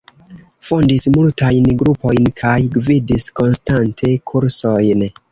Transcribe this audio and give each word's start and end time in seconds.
Fondis 0.67 1.03
multajn 1.17 1.67
grupojn 1.81 2.29
kaj 2.41 2.53
gvidis 2.77 3.27
konstante 3.41 4.15
kursojn. 4.33 5.05